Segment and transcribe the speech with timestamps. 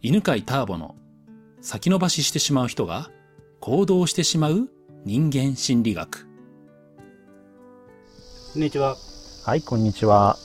[0.00, 0.94] 犬飼ターボの
[1.60, 3.10] 先延ばししてしまう人が
[3.58, 4.68] 行動してしまう
[5.04, 6.28] 人間心理学。
[8.52, 8.96] こんにちは。
[9.44, 10.36] はい、こんにちは。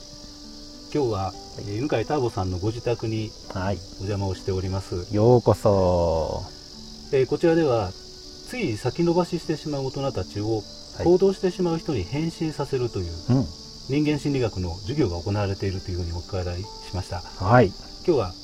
[0.92, 1.32] 今日は、
[1.68, 5.14] えー犬飼ターボさんのご自宅にはい、お邪魔をしております。
[5.14, 6.42] ようこそ。
[7.12, 10.62] えーこちらでは、つい先延ばししてしまう大人たちを
[10.96, 13.46] はい行動してしまう人に変身させるといううん、
[13.88, 16.66] 人間心理学の授業が行われているというふうにお伺いし
[16.96, 17.20] ました。
[17.20, 17.68] はい、
[18.04, 18.34] 今日は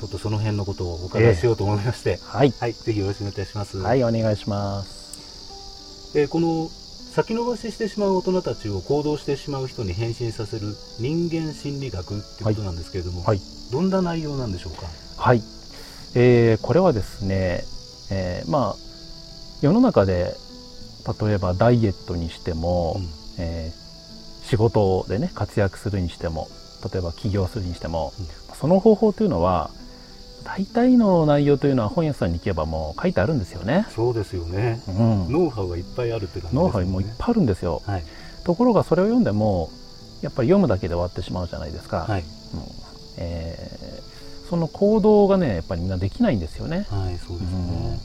[0.00, 3.76] ちょっとその辺のことをお伺いしようと思いまして、はい、はい、ぜひよろしくお願いします。
[3.76, 6.18] はい、お願いします。
[6.18, 6.70] えーこの
[7.12, 13.40] 先延ばししてしまう大人たちを行動してしまう人に変身させる人間心理学ってことなんですけれども、はい、
[13.72, 14.86] どんな内容なんでしょうか？
[15.18, 15.42] はい、
[16.14, 17.64] えーこれはですね、
[18.10, 18.76] えーまあ
[19.60, 20.34] 世の中で
[21.20, 23.08] 例えばダイエットにしても、うん。
[23.38, 23.80] えー
[24.42, 26.48] 仕事でね活躍するにしても、
[26.92, 28.56] 例えば起業するにしても、うん。
[28.56, 29.70] その方法というのは
[30.44, 33.86] 大体の内容というのは本屋さんに行けばもう書いてあるんですよね。
[33.94, 34.80] そうですよね。
[34.88, 36.64] うん、ノウハウがいっぱいあるって感じですよね。
[36.64, 37.82] ノウハウもいっぱいあるんですよ。
[37.86, 38.04] はい。
[38.44, 39.70] ところがそれを読んでも
[40.22, 42.20] やっぱり読むだけで終わってしまうじゃないですか、はい。
[42.20, 42.26] うん
[43.18, 44.10] えー
[44.50, 48.00] その行動がねやっぱりみんなできないんですよね、はい、そうですね。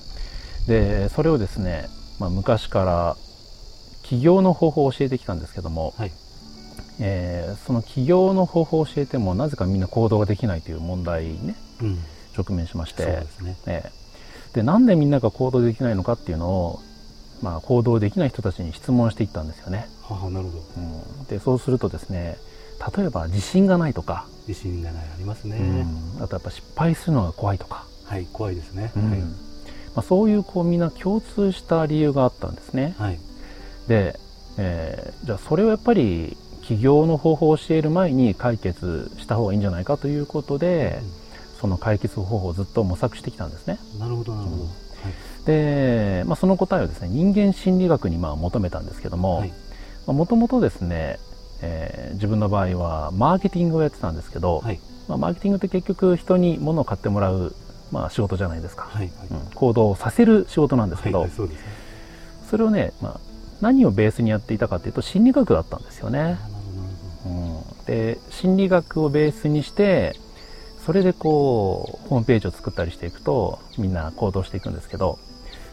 [0.67, 3.17] でそれをですね、まあ、昔から
[4.03, 6.11] 起業の方法を教えてきたんですけども、はい。
[6.99, 11.97] えーその起業の方法を教えてもなぜかみんな行動ができないという問題にねうん。
[12.37, 13.57] 直面しましてね。
[13.65, 14.05] えー
[14.55, 16.79] でなんでみんなが行動できないのかっていうのを、
[17.41, 20.63] まあ、行動できない人たちに質問していったんですよね、はあ、なるほど。
[20.77, 22.37] うん、でそうするとですね
[22.97, 25.57] 例えば自信がないとか、自信がないありますね。
[25.57, 28.91] うんあとやっぱ失敗するのが怖いとか、はい、怖いですね。
[28.95, 29.17] うんま
[29.97, 33.09] あ、そういうこうみんな共通した理由があったんですねはい。
[33.09, 33.19] はい。
[33.87, 34.19] で、
[34.57, 41.01] えーじゃあそれをやっぱり起業の方法を教える前に解決した方がいいんじゃないかということで、
[41.65, 44.63] その解決方法をずっと模索してきたんですねなるほど、なるほど。
[44.63, 44.69] うん
[45.45, 49.53] で、まあ、その答えをですね人間心理学にまあ求めたんですけどもはい。
[50.07, 51.19] もともとですね、
[51.61, 54.79] えー自分の場合はマーケティングをやってたんですけど、はい。
[55.07, 57.53] まあ、マーケティングって結局人に物を買ってもらう、
[57.91, 59.05] まあ、仕事じゃないですか、はい。
[59.05, 59.11] うん
[59.53, 61.29] 行動をさせる仕事なんですけど、はい。
[61.29, 61.63] そうですね。
[62.49, 63.19] それをね、まあ、
[63.61, 70.15] 何をベースにやっていたかというと心理学だったんですよねあな、るほど、なるうん、で心理学をベースにして
[70.85, 75.17] それでこうホームページを作ったりしていくとみんな行動していくんですけど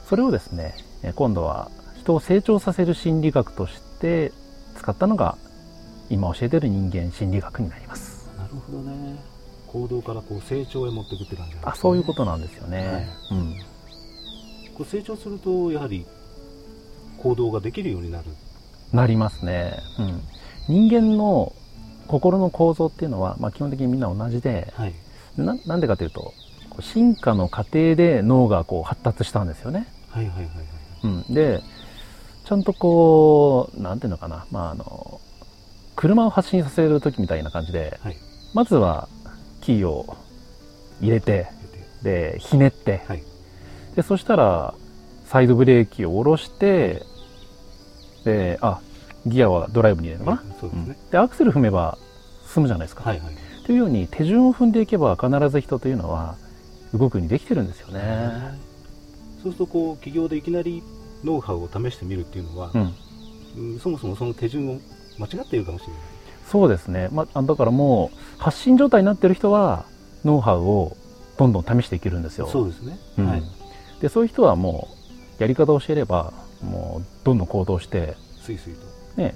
[0.09, 4.33] それをですねえ今度は人を成長させる心理学として
[4.77, 5.37] 使ったのが
[6.09, 8.28] 今教えてる人間心理学になります。
[8.37, 9.17] なるほどね。
[9.67, 13.56] 行動からこう成長へ持っていくって感じねあそういうことなんですよね、はいうん、
[14.75, 16.05] こう成長すると、やはり
[17.22, 18.25] 行動ができるようになる。
[18.93, 19.75] なりますね、
[20.69, 21.55] うん、人間の
[22.12, 24.95] 心の構造っていうのは、まあ、基本的にみんな同じではい。
[25.39, 26.34] ななんでかというと
[26.81, 30.55] 進化の過程で脳がこう発達したんですよね、はいはいはいはい。
[31.05, 31.62] うん、で
[32.45, 35.22] ちゃんとこうなんていうのかな、まあ、あの
[35.97, 38.17] 車を発進させる時みたいな感じではい。
[38.53, 39.09] まずは
[39.62, 40.19] キーを
[41.01, 41.47] 入れて
[42.03, 43.22] でひねってはい。
[43.97, 44.75] でそしたら
[45.25, 47.05] サイドブレーキを下ろして
[48.27, 48.81] であ
[49.27, 50.97] ギアはドライブに入れるのかな、そうですね。
[51.05, 51.99] うんでアクセル踏めば
[52.53, 53.34] 進むじゃないですか、はいはい。
[53.65, 56.37] というように手順を踏んでいけば必ず人というのは
[56.93, 58.59] 動くにできてるんですよね。
[59.43, 60.83] そうするとこう企業でいきなり
[61.25, 62.94] ノウハウを試してみるっていうのはう、ん、
[63.56, 64.78] うんそもそもその手順を
[65.19, 65.97] 間違っているかもしれない。
[66.49, 69.87] そうですね、まあ、だからもう発信状態になってる人は
[70.25, 70.97] ノウハウを
[71.39, 72.47] どんどん試していけるんですよ。
[72.47, 72.99] そうですね。
[73.19, 73.43] うんはい。
[74.00, 74.89] でそういう人はも
[75.39, 78.81] うやり方を教えればもうどんどん行動して、スイスイと。
[79.17, 79.34] ね、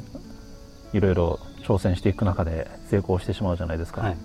[0.92, 4.02] いろいろ挑戦していく中で成功してしまうじゃないですか。
[4.02, 4.16] はい。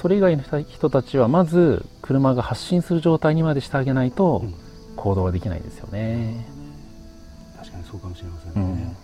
[0.00, 4.54] それ以外の人たちはまず車が発進する状態にまでしてあげないとうん
[4.96, 6.46] 行動ができないんですよね。
[7.56, 8.60] 確かにそうかもしれませんね。
[8.60, 8.96] うん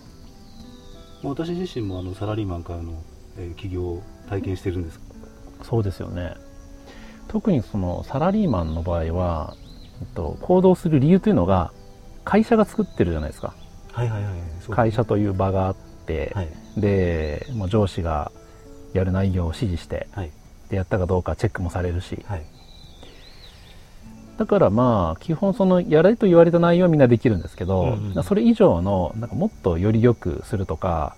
[1.22, 2.94] まあ私自身もあのサラリーマンからの、
[3.38, 5.00] えー起業を体験してるんです。
[5.62, 6.34] そうですよね
[7.28, 9.56] 特にそのサラリーマンの場合は、
[10.00, 11.72] えっと、行動する理由というのが
[12.24, 13.54] 会社が作ってるじゃないですか
[14.70, 15.76] 会社という場があっ
[16.06, 18.30] て、はいでもう上司が
[18.92, 20.30] やる内容を指示してはい
[20.68, 22.44] でやったかどうかチェックもされるしはい。
[24.36, 31.16] だからまあ基本そのやれと言われた内容はみんなできるんですけど、うんうんそれ以上のなんかもっとより良くするとか、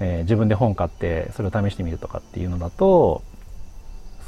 [0.00, 3.22] えー自分で本買ってそれを試してみるとかっていうのだと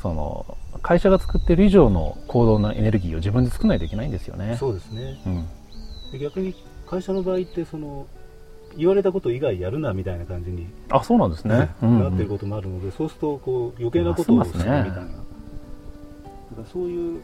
[0.00, 4.56] その会社が作ってる以上の行動のエネルギーを自分で作らないといけないんですよね。
[4.58, 5.20] そうですね。
[5.26, 5.46] うん
[6.12, 6.54] で逆に
[6.92, 8.06] 会社の場合ってその
[8.76, 11.74] 言われたこと以外やるなみたいな感じに、あそうなんですね。
[11.82, 15.00] うんうんなってることもあるのでそうするとこう余計なことをするみたいな、だか
[16.58, 17.20] らそういう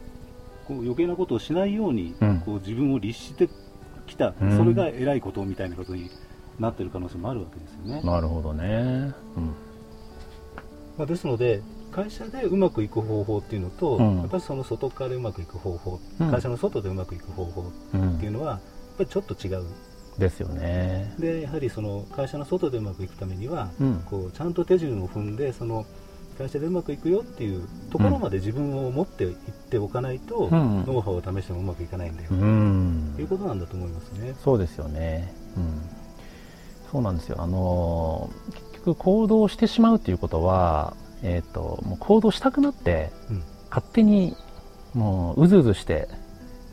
[0.66, 3.50] こう余計なことをしないように、うんこう自分を律して
[4.06, 6.10] きた、うんそれが偉いことみたいなことに
[6.58, 8.00] なってる可能性もあるわけですよね。
[8.02, 9.12] なるほどね。
[9.36, 9.54] うん。
[10.96, 11.60] まあ、ですので
[11.92, 18.60] 会社でうまくいく方法っていうのと、うんやっぱりその外側でうまくいく方法、うん会社の外でうまくいく方法うんっていうのは
[18.98, 19.64] ぱりちょっと違う
[20.18, 21.14] ですよね。
[21.18, 24.02] でやはりその会社の外でうまくいくためには、うん。
[24.04, 25.86] こうちゃんと手順を踏んでその
[26.36, 29.34] 会社でうまくいくよっていうところまで自分を持っていっ
[29.70, 34.34] ておかないと、うんノウハウを試してもうまくいかないんだよ、うんということなんだと思いますね。
[34.42, 35.32] そうですよね。
[35.56, 35.82] うん。
[36.90, 37.36] そうなんですよ。
[37.40, 44.34] あのー結局行動してしまうっていうことは、えっ、と、もう行動したくなって、うん勝手に
[44.94, 46.08] もううずうずして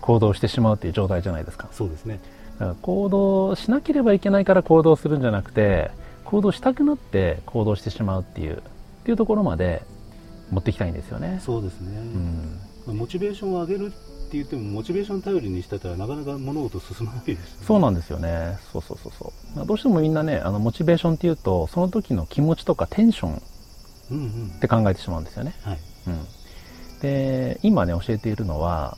[0.05, 1.67] 行動してしまうっていう状態じゃないですか。
[1.71, 2.19] そうですね。
[2.59, 5.89] だから行動しなければいけないから行動するんじゃなくて、
[6.25, 8.59] 行動したくなって行動してしまうっていう、っ
[9.03, 9.81] ていうところまで
[10.51, 11.39] 持っていきたいんですよね。
[11.41, 11.97] そうですね。
[11.97, 12.59] うん。
[12.85, 17.65] まあモチベーションを上げるって言ってもモチベーション頼りにしてたらなかなか物事進まないですよね。
[17.65, 18.57] そうなんですよね。
[18.71, 19.57] そうそうそうそう。
[19.57, 23.39] まあどうしてもみんなね、あの、モチベーションっていうと、その時の気持ちとかテンションっ
[24.11, 24.49] うんうん。
[24.61, 25.55] て考えてしまうんですよね。
[25.63, 25.79] はい。
[26.07, 26.25] うん。
[27.01, 28.97] で、今ね、教えているのは、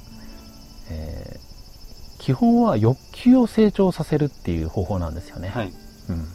[0.91, 1.47] えー
[2.19, 5.49] 基本は欲求を成長させるっていう方法なんですよね。
[5.49, 5.71] はい。
[6.09, 6.25] うん。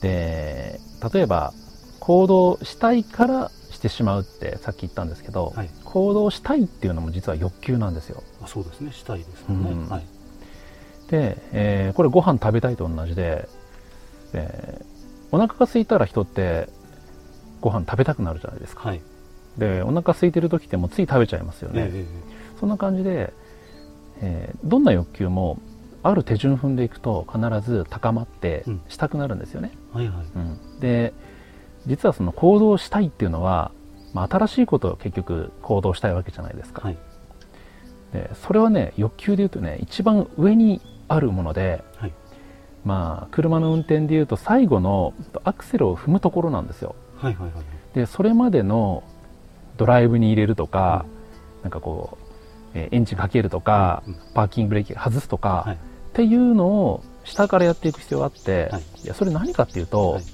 [0.00, 0.80] で、
[1.12, 1.52] 例えば、
[2.00, 5.70] 行動したいからしてしまうってさっき言ったんですけど、はい。
[5.84, 8.22] 行動したいっていうのも実は欲求なんですよ。
[8.42, 8.90] あそうですね。
[8.92, 9.70] したいですよね。
[9.72, 10.06] うんはい。
[11.10, 13.48] で、えーこれご飯食べたいと同じで、
[14.32, 14.84] えー
[15.34, 16.68] お腹が空いたら人って
[17.60, 18.88] ご飯食べたくなるじゃないですか。
[18.88, 19.00] はい。
[19.58, 21.82] で、お腹空いてる時ってもうつい食べちゃいますよね。
[21.92, 22.26] ええ
[22.60, 23.45] そんな感じで、えー
[24.66, 25.58] どんな欲求も
[26.02, 29.72] ある手順踏んでいくと必ず高まってうんしたくなるんですよね。
[29.92, 30.26] はいはい。
[30.34, 31.12] うんで、
[31.86, 33.70] 実はその行動したいっていうのは、
[34.12, 36.82] まあ、新しいことを結局行動したいわけじゃないですか。
[36.82, 36.98] はい。
[38.12, 42.12] でそれはね欲求で言うとね一番上にあるもので、はい
[42.84, 45.12] まあ車の運転で言うと最後の
[45.42, 47.64] アクセルを踏むところなんですよはいはいはい。
[47.94, 49.02] でそれまでの
[49.76, 51.04] ドライブに入れるとか、
[51.62, 52.25] なんかこう、
[52.76, 55.74] えーエンジンかけるとか、うんパーキングブレーキ外すとか、はい。
[55.74, 55.78] っ
[56.12, 58.82] ていうのを下からやっていく必要があって、はい。
[59.04, 60.22] い、やそれ何かっていうと、はい。
[60.24, 60.30] じ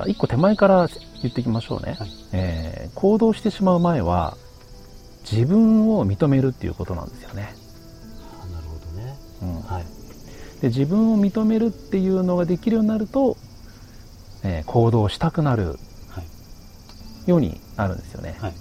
[0.00, 0.88] ゃあ一個手前から
[1.22, 2.10] 言っていきましょうね、はい。
[2.32, 4.36] えー行動してしまう前は
[5.30, 7.54] 自分を認めるっていうことなんですよね、
[8.42, 9.14] あなるほどね。
[9.42, 9.60] うん。
[9.62, 9.84] はい。
[10.62, 13.36] で自分を認めるっていうのができるようになると、
[14.44, 16.20] えー行動したくなるは
[17.26, 17.30] い。
[17.30, 18.54] ようになるんですよね、はい。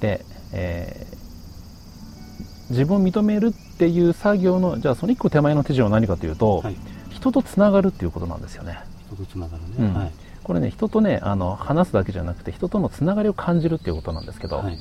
[0.00, 1.18] で、えー
[2.70, 6.76] 自分を認めるっていう作業のじゃあその一個手前の手順は何かというと、はい。
[7.10, 8.78] 人とつながるっていうことなんですよね。
[9.06, 9.68] 人とつながるね。
[9.78, 9.94] うん。
[9.94, 10.12] はい。
[10.44, 14.78] これね人とねあの話すだけじゃなくて人とのつながりを感じるっていうことなんですけど、はい。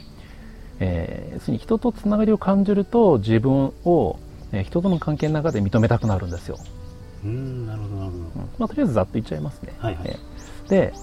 [0.81, 4.19] えー要するに人とつながりを感じると自分を、
[4.51, 6.57] えー人との関係の中で認めたくなるんですよ、
[7.23, 8.23] うーん、なるほどなるほうん。
[8.59, 10.09] まあ、とりあえずざっと言っちゃいますね、はいはい。
[10.09, 10.69] えー。
[10.69, 10.93] で、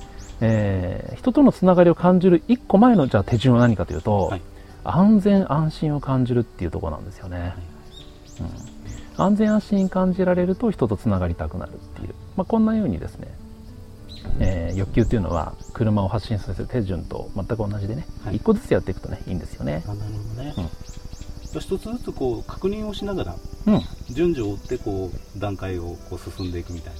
[0.42, 4.42] えー人とのつながりを感じる一個前のじゃあ手順は何かというと、はい
[4.84, 7.54] 安全安心を感じるっていうところなんですよね、
[8.40, 13.28] うん、安全安心感じられると人とつながりたくなるっていう、まあ、こんなようにですね、
[14.40, 18.36] えー欲求っていうのは車を発信させる手順と全く同じでね、はい。
[18.36, 19.84] 一個ずつやっていくとねいいんですよね。
[19.86, 20.54] なるほどね。
[20.56, 21.60] うん。
[21.60, 23.36] 一つずつこう確認をしながら
[23.66, 23.80] うん。
[24.10, 26.94] 順序を追ってこう段階をこう進んでいくみたい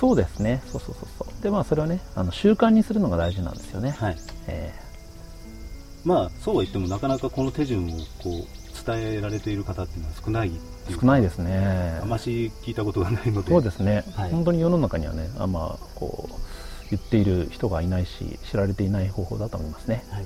[0.00, 0.62] そうですね。
[0.66, 1.42] そうそうそうそう。
[1.42, 4.06] でまあそれをねあの習慣にするのが大事なんですよね、な。
[4.06, 4.16] はい。
[4.48, 4.72] え
[6.04, 7.90] まあそうは言ってもなかなかこの手順を
[8.22, 10.52] こう伝えられている方っていうのは少ない
[10.90, 12.00] 少ないですね。
[12.02, 13.50] あまし聞いたことがないので。
[13.50, 16.34] そうですね、はい本当に世の中にはねあんまこう
[16.90, 20.04] 言っている人がいないし知られていない方法だと思いますね。
[20.10, 20.24] はい。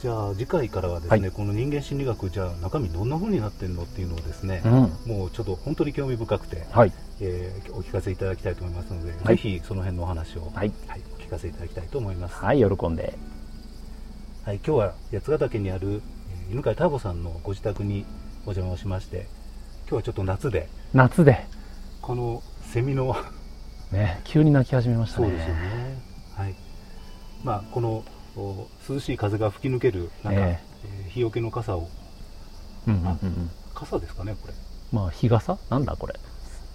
[0.00, 1.30] じゃあ次回からはですね、はい。
[1.30, 4.72] この人間心理学じゃあ中身どんな風になってるのっていうのをですね、うん。
[5.06, 6.92] もうちょっと本当に興味深くて、はい。
[7.20, 9.36] えーお聞かせいただきたいと思いますので、はい。
[9.36, 10.72] ぜひその辺のお話を、はい
[11.18, 12.36] お聞かせいただきたいと思います。
[12.36, 13.18] はい喜んで
[14.44, 16.02] はい、今日は八ヶ岳にある
[16.48, 18.04] えー犬飼ターボさんのご自宅に
[18.44, 19.26] お邪魔をしまして、
[19.88, 21.46] 今日はちょっと夏で、夏で
[22.02, 23.16] このセミの、
[23.90, 25.98] ね急に泣き始めましたねそうですよね。
[26.36, 26.54] はい。
[27.42, 28.04] まあ、この
[28.36, 31.88] お涼しい風が吹き抜ける、なんか、ええー日よけの傘を、
[32.86, 34.52] うんうんうんうん傘ですかね、これ。
[34.92, 35.56] まあ日傘？
[35.70, 36.12] なんだこれ？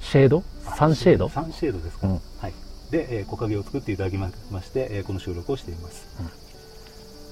[0.02, 0.44] シェード？
[0.76, 1.30] サンシェード？
[1.30, 2.08] サンシェードですか。
[2.08, 2.54] うんはい。
[2.90, 6.08] で、えー木陰を作っていただきままして、えーこの収録をしています。
[6.20, 6.49] うん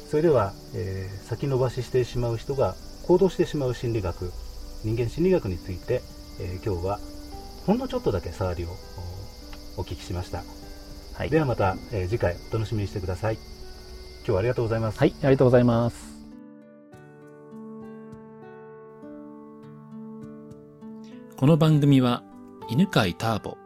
[0.09, 4.31] それでは、えー先延ばししてしまう人が行動してしまう心理学、
[4.83, 6.01] 人間心理学について、
[6.39, 6.99] えー今日は
[7.65, 8.69] ほんのちょっとだけ触りを
[9.77, 10.43] おお聞きしました。
[11.13, 13.37] はいではまた、えー次回お楽しみにしてください。
[14.27, 14.99] 日はありがとうございます。
[14.99, 16.17] はい、ありがとうございます。
[21.37, 22.23] この番組は
[22.69, 23.57] 犬飼ターボ、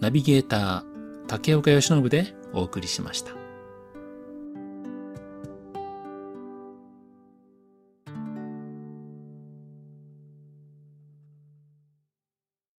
[0.00, 3.39] ナビゲーター竹岡由伸でお送りしました。